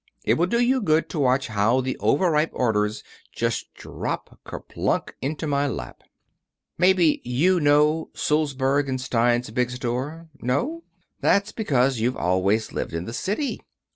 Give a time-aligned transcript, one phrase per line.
[0.23, 5.13] It will do you good to watch how the overripe orders just drop, ker plunk,
[5.21, 6.01] into my lap."
[6.75, 10.27] Maybe you know Sulzberg & Stein's big store?
[10.41, 10.83] No?
[11.19, 13.61] That's because you've always lived in the city.